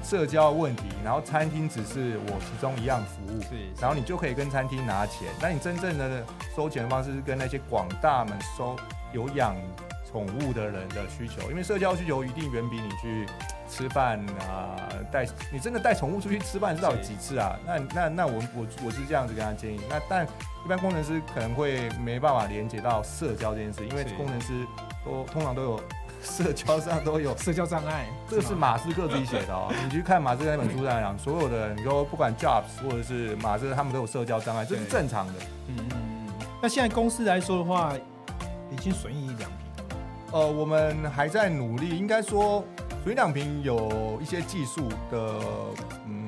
[0.04, 3.42] 社交问题，然后餐厅只是我其中一样服务。
[3.42, 5.28] 是，然后你就可以跟餐厅拿钱。
[5.42, 8.76] 那你真正的收钱的方式是跟那些广大们收
[9.14, 9.56] 有养
[10.10, 13.28] 宠物的人的需求，因为社交需求一定远比你去
[13.70, 14.76] 吃饭啊
[15.12, 17.56] 带你真的带宠物出去吃饭至少有几次啊？
[17.66, 19.80] 那那那我我我是这样子跟他建议。
[19.88, 20.26] 那但
[20.66, 24.66] 一般工程师可能会没办法连接到社交这件事，因为工程师
[25.06, 25.84] 都通常都有
[26.22, 28.72] 社交上都有社交障碍，这个是吗？
[28.72, 29.74] 马斯克自己写的哦。
[29.84, 35.34] 你去看马斯克那本书上讲，所有的人，你说不管 Jobs 或者是马斯克，他们都有社交障碍，这是正常的。
[35.68, 36.46] 嗯嗯嗯。
[36.62, 37.94] 那现在公司来说的话，
[38.70, 39.96] 已经损益两平了，
[40.34, 42.64] 呃，我们还在努力，应该说
[43.04, 45.40] 损益两平有一些技术的，
[46.06, 46.28] 嗯，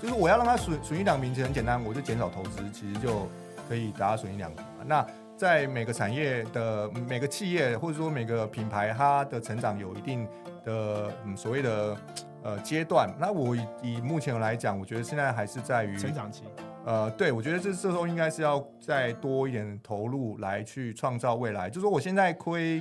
[0.00, 3.28] 就是我要让它损损益两平，其实很简单，我就减少投资，其实就
[3.68, 4.84] 可以达到损益两平嘛。
[4.86, 10.26] 那在每个产业的每个企业，或者说每个品牌，它的成长有一定
[10.64, 11.96] 的嗯所谓的
[12.42, 13.14] 呃阶段。
[13.18, 16.44] 那我以以目前来讲，我觉得现在还是在于成长期，
[16.86, 21.68] 呃，对，我觉得这这时候应该是要再多一点投入来去创造未来。
[21.68, 22.80] 就说我现在亏，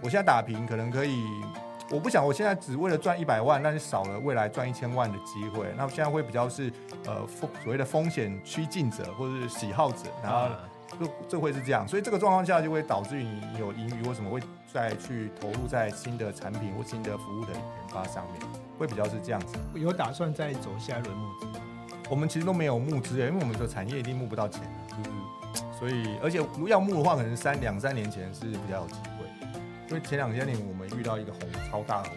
[0.00, 1.24] 我现在打平，可能可以，
[1.90, 5.66] 我不想我现在只为了赚一百万，但是少了未来赚一千万的机会。
[5.76, 6.72] 那我现在会比较是
[7.06, 10.54] 呃风所谓的风险趋近者或者是喜好者，然后
[10.98, 14.40] 这这会是这样，所以这个状况下就会导致于你有盈余，为什么会
[14.72, 18.40] 再去投入在新的产品或新的服务的研发上面，
[18.78, 19.58] 会比较是这样子。
[19.74, 21.46] 有打算再走下一轮募资？
[22.08, 29.26] 我们其实都没有募资，因为我们的产业一定募不到钱，就是所以而且如果要募的话，可能三两三年前是比较有机会，
[29.88, 32.10] 因为前两三年我们遇到一个红超大的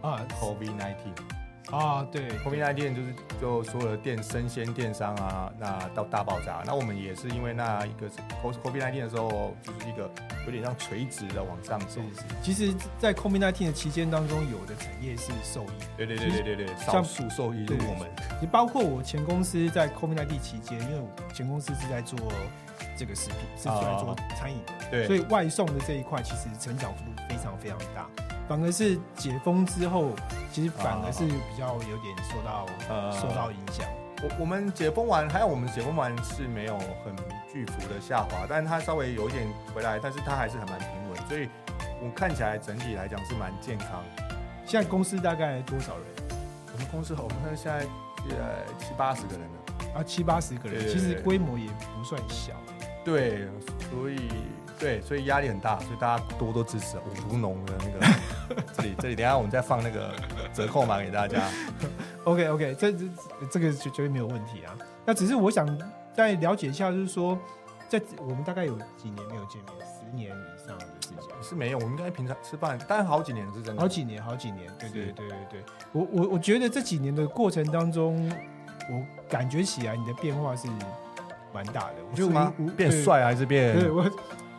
[0.00, 1.41] 红啊，COVID nineteen。
[1.72, 6.62] 啊，对，COVID 19就是就所有的电生鲜电商啊，那到大爆炸。
[6.66, 8.10] 那我们也是因为那一个
[8.42, 10.10] COVID 19的时候，就是一个
[10.44, 12.02] 有点像垂直的往上走。
[12.42, 15.68] 其实，在 COVID 19的期间当中，有的产业是受益。
[15.96, 18.06] 对对对对对对，少数受益就是我们。
[18.38, 22.18] 你包括我前公司在 COVID 19期间，因为我前公司是在做
[23.02, 28.06] 这个食品，是在做餐饮的，对，所以外送的这一块其实成长幅度非常非常大。
[28.48, 30.10] 反而是解封之后，
[30.52, 32.64] 其实反而是比较有点受到
[33.10, 33.84] 受到影响。
[34.22, 37.12] 我我们解封完，还有我们解封完是没有很
[37.52, 41.48] 巨幅的下滑，但是它稍微有一点回来，但是它还是很蛮平稳，所以
[42.00, 44.00] 我看起来整体来讲是蛮健康。
[44.64, 46.06] 现在公司大概多少人？
[46.72, 47.84] 我们公司我们现在
[48.30, 49.58] 呃七八十个人了。
[49.92, 52.54] 啊，七八十个人，其实规模也不算小。
[53.04, 53.48] 对，
[53.90, 54.18] 所以。
[54.78, 56.96] 对，所以压力很大，所以大家多多支持
[57.30, 60.12] 吴农的那个这里这里，等下我们再放那个
[60.52, 61.40] 折扣码给大家。
[62.24, 63.06] OK OK，这这
[63.48, 64.76] 这个绝对没有问题啊。
[65.06, 65.64] 那只是我想
[66.12, 67.38] 再了解一下，就是说，
[67.88, 71.78] 在我们大概有几年没有见面，十年以上的时间是没有。
[71.78, 74.68] 我们应该平常吃饭，但是好几年是真的，好几年，好几年。
[74.80, 78.28] 对对对对对，我我我觉得这几年的过程当中，
[78.90, 80.66] 我感觉起来你的变化是
[81.52, 81.94] 蛮大的。
[82.10, 83.78] 我觉得变帅还是变？
[83.78, 84.10] 对我。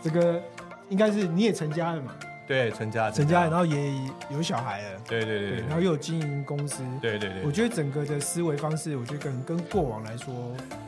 [0.01, 0.41] 这个
[0.89, 2.11] 应该是你也成家了嘛？
[2.45, 3.93] 对，成家，成家，然后也
[4.29, 4.99] 有小孩了。
[5.07, 6.83] 对对对，然后又有经营公司。
[7.01, 10.33] 对对对，我觉得整个的思维方式，我觉得跟跟过往来说，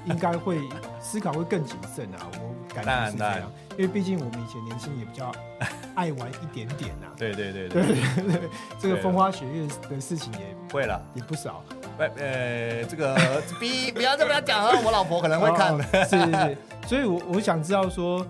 [0.03, 0.59] 应该会
[0.99, 2.27] 思考会更谨慎啊。
[2.33, 5.31] 我感觉是这样，因为毕竟我们以前年轻也比较
[5.95, 7.07] 爱玩一点点 呐。
[7.15, 8.39] 对对对对对，
[8.77, 11.63] 这个风花雪月的事情也会了，也不少。
[11.97, 13.15] 不，呃，这个
[13.59, 15.83] 逼不要这么讲啊，我老婆可能会看的。
[16.05, 18.25] 是是是，所以我我想知道说。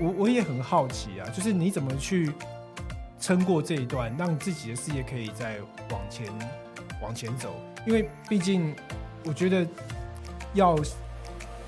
[0.00, 2.32] 我我也很好奇啊，就是你怎么去
[3.20, 5.56] 撑过这一段，让自己的事业可以再
[5.90, 6.26] 往前
[7.00, 7.54] 往前走？
[7.86, 8.74] 因为毕竟
[9.22, 9.66] 我觉得
[10.54, 10.76] 要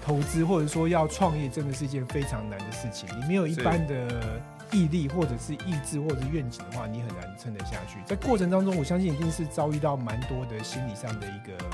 [0.04, 3.06] 投资或者说要创业，真的是一件非常难的事情。
[3.20, 4.40] 你没有一般的
[4.74, 7.98] 毅力或者是意志或者是愿景的话，你很难撑得下去。
[8.04, 11.64] 在过程当中，我相信一定是遭遇到蛮多的心理上的一个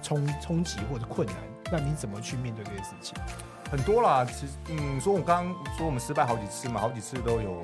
[0.00, 1.36] 冲冲击或者困难。
[1.72, 3.18] 那你怎么去面对这些事情？
[3.68, 7.62] 很多啦，其实，嗯，说我刚刚说我们失败好几次嘛，好几次都有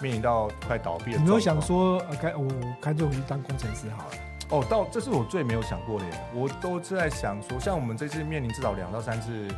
[0.00, 1.18] 面临到快倒闭的。
[1.18, 2.48] 你没有想说，呃，干我
[2.80, 4.14] 干脆回去当工程师好了。
[4.50, 9.48] 哦，到这是我最没有想过的，我都是在想说，像我们这次面临至少两到三次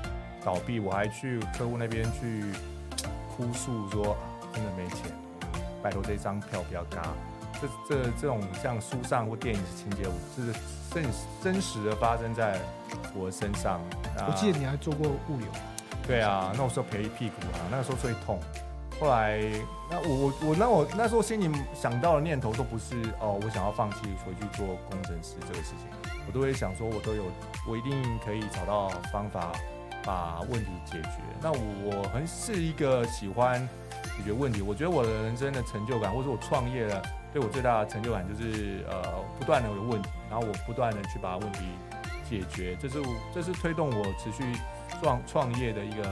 [0.44, 2.44] 倒闭，我还去客户那边去
[3.34, 4.16] 哭诉说，
[4.56, 5.12] 真的没钱，
[5.82, 7.02] 拜托这张票不要嘎。
[7.60, 10.52] 这这这种像书上或电影情节，是
[10.90, 11.04] 真
[11.42, 12.58] 真实的发生在
[13.14, 13.80] 我身上。
[14.26, 15.46] 我记得你还做过物流。
[16.06, 18.40] 对啊，那我时候赔一屁股啊，那个时候最痛。
[18.98, 19.38] 后来，
[19.90, 27.24] 那我我我那我那时候心里想到的念头都不是哦，我想要放弃回去做工程师这个事情，我都会想说，我都有，
[27.68, 29.52] 我一定可以找到方法
[30.02, 31.20] 把问题解决。
[31.42, 33.68] 那我很是一个喜欢
[34.16, 37.02] 解决问题，我觉得我的人生的成就感，或者我创业了，
[37.32, 39.02] 对我最大的成就感就是呃，
[39.38, 41.64] 不断的有问题，然后我不断的去把问题
[42.28, 43.02] 解决，这是
[43.34, 44.44] 这是推动我持续。
[45.02, 46.04] 创创业的一个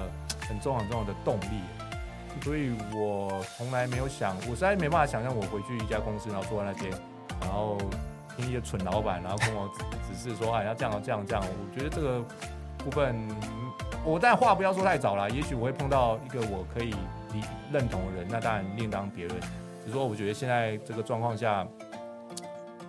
[0.47, 1.63] 很重要很重要的动力，
[2.43, 6.93] 所以我从来没有想，我实在没办法想象我回去一家公司，然后坐在那边，
[7.41, 7.79] 然后
[8.37, 9.71] 听一些蠢老板，然后跟我
[10.07, 11.43] 指示说，哎，要这样这样这样。
[11.43, 12.23] 我觉得这个
[12.77, 13.17] 部分，
[14.05, 16.95] 我但话不要说太早了，也许我会碰到一个我可以
[17.35, 17.41] 理
[17.73, 19.39] 认同的人，那当然另当别论。
[19.81, 21.67] 只是说，我觉得现在这个状况下，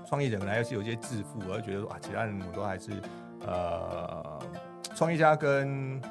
[0.07, 2.91] 创业者可能还是有些自负，而觉得说啊，其他人我都还是
[3.45, 4.39] 呃。
[4.95, 6.01] 创业家跟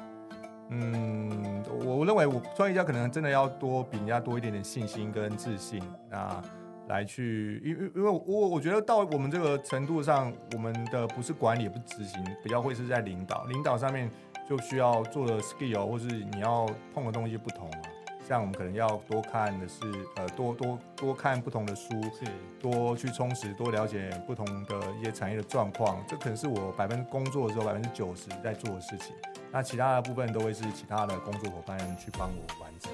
[0.69, 6.39] 嗯，我我认为我创业家可能真的要多比人家多一点点信心跟自信啊，
[6.87, 14.07] 来去，因因因为我我觉得到我们这个程度上，我们的不是管理，也不是执行，比较会是在领导，领导上面
[14.47, 17.81] 就需要做的 skill 或是你要碰的东西不同啊，
[18.27, 19.75] 像我们可能要多看的是
[20.15, 22.25] 呃多多多看不同的书，是
[22.59, 29.15] 多去充实，多了解不同的一些产业的状况，这可能是我百分之工作的时候百分之九十在做的事情。
[29.51, 32.91] 那其他的部分都会是其他的工作伙伴去帮我完成。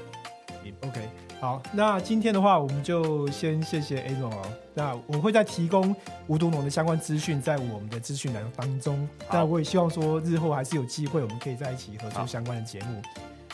[0.81, 1.09] OK，
[1.39, 4.41] 好，那今天的话，我们就先谢谢 A 总哦。
[4.75, 5.95] 那我会再提供
[6.27, 9.07] 无毒农的相关资讯在我们的资讯栏当中。
[9.31, 13.01] 那我也希望说，日后还是有机会，我们可以在一起合作相关的节目。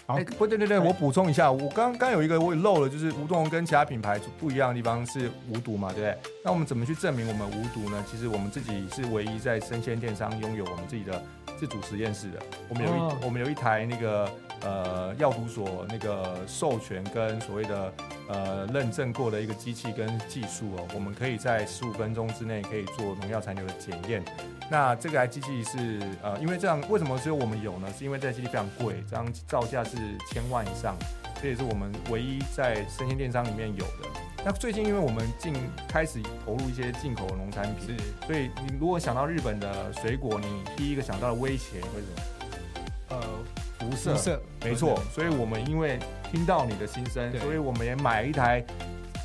[0.07, 6.17] 好哎、不对对对，哎我补充一下，我刚刚有一个我漏了，就是无毒跟其他品牌不一样的地方是无毒嘛，对不对？
[6.45, 8.01] 那我们怎么去证明我们无毒呢？
[8.09, 11.21] 其实我们自己是唯一在生鲜电商拥有我们自己的
[11.59, 12.39] 自主实验室的。
[12.69, 14.31] 我们有一、哦我们有一台那个
[14.61, 17.93] 呃药毒所那个授权跟所谓的
[18.29, 24.23] 呃认证过的一个机器跟技术哦，我们可以在十五分钟之内可以做农药残留的检验。
[24.69, 27.87] 那这个台机器是呃，因为这样为什么只有我们有呢？
[27.97, 29.95] 是因为这台机器非常贵，这样造价是
[30.29, 30.97] 千万以上，
[31.41, 34.09] 这也是我们唯一在生鲜电商里面有的。
[34.45, 35.53] 那最近因为我们进
[35.87, 42.36] 开始投入一些进口农产品，所以你如果想到日本的水果，你第一个想到的威胁会是什么？
[44.05, 44.41] 呃辐射。
[44.63, 45.99] 没错，所以我们因为
[46.31, 48.63] 听到你的心声，所以我们也买一台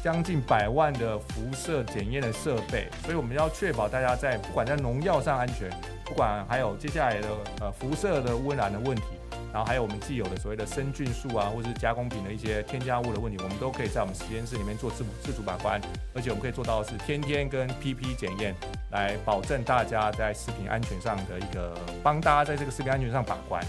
[0.03, 5.71] 将近百万的辐射检验的设备，所以我们要确保大家在不管在农药上安全，
[6.05, 7.29] 不管还有接下来的
[7.61, 9.05] 呃辐射的污染的问题，
[9.53, 15.81] 然后还有我们既有的所谓的生菌素啊，或是加工品的一些添加物的问题，我们都可以在我们实验室里面做自主自主把关，
[16.15, 18.55] 而且我们可以做到的是天天跟 PP 检验，
[18.91, 23.65] 来保证大家在食品安全上的一个帮大家在这个食品安全上把关。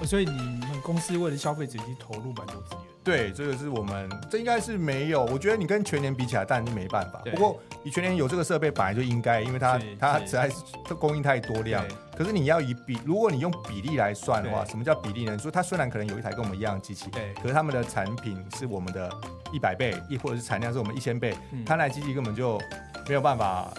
[0.00, 2.80] 哦所以你们公司为了消费者已经投入蛮多资源。
[3.04, 5.24] 对，这个是我们，这应该是没有。
[5.26, 7.20] 我觉得你跟全年比起来，当然是没办法。
[7.30, 11.84] 不过你全年有这个设备，本来就应该，因为它它实在是它供应太多量。
[12.16, 15.32] 可是你要以比，如果你用比例来算的话，什么叫比例呢？
[15.32, 19.10] 你说它虽然可能有一台跟我们一样的机器，对可是他们的产品是我们的
[19.52, 22.58] 一百倍，亦或者是产量是我们一千倍，嗯它那台机器根本就
[23.06, 23.70] 没有办法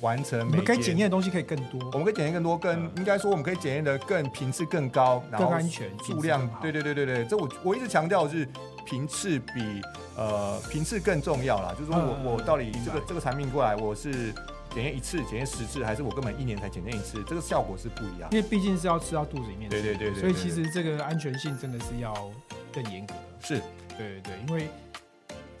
[0.00, 2.90] 完成每你们可以检验的东西可以更多，我们可以检验更多，更、嗯。
[2.96, 6.48] 应该说我们可以检验的更频次更高，然后更安全，数量。
[6.60, 8.46] 对对对对对，这我我一直强调的是
[8.84, 9.82] 频次比
[10.16, 14.32] 呃频次更重要啦，就是说我、嗯我到底这个这个产品过来，我是
[14.74, 18.28] 检验一次、检验十次，还是我根本一年才检验一次，这个效果是不一样。
[18.30, 20.14] 因为毕竟是要吃到肚子里面对对对。
[20.14, 22.12] 所以其实这个安全性真的是要
[22.72, 23.14] 更严格。
[23.42, 23.60] 是。
[23.98, 24.68] 对对对，因为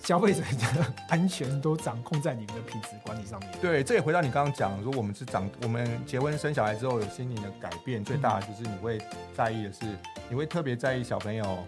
[0.06, 3.50] 消费者的安全都掌控在你们的品质管理上面。
[3.60, 9.00] 对，这也回到你刚刚讲说，我们是长我们结婚生小孩之后有心灵的改变，最大的就是你会
[9.36, 9.80] 在意的是，
[10.28, 11.58] 你会特别在意小朋友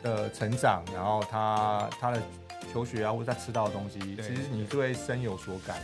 [0.00, 2.22] 的成长，然后他他的
[2.72, 5.76] 求学啊，或者他吃到的东西，其实你就会深有所感。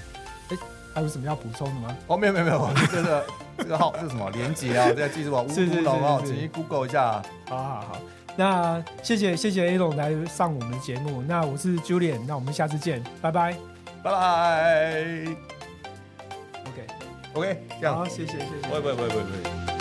[0.95, 1.97] 还有什么要补充的吗？
[2.07, 3.27] 哦，没有没有没有，这个
[3.59, 4.87] 这个号是什么连接啊？
[4.87, 7.21] 这个记住啊，无 是是毒龙哦，是是请去 Google 一下。
[7.49, 7.99] 好好好，
[8.37, 13.57] 那谢谢谢谢 A 总来上我们的节目，那我是 Julian，那我们下次见，拜拜。
[14.03, 15.05] 拜拜。
[16.67, 18.05] OK，OK，这样好，。
[18.07, 18.69] 谢谢谢谢。
[18.69, 19.74] 不会不会不会不会。